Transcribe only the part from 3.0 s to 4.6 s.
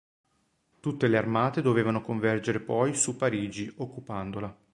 Parigi occupandola.